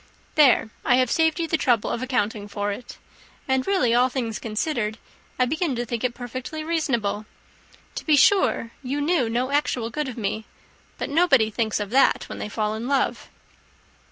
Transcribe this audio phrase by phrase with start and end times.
[0.33, 2.97] There I have saved you the trouble of accounting for it;
[3.47, 4.97] and really, all things considered,
[5.37, 7.27] I begin to think it perfectly reasonable.
[7.93, 10.45] To be sure you know no actual good of me
[10.97, 13.29] but nobody thinks of that when they fall in love."